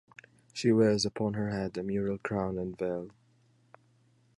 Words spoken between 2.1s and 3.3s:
crown and veil.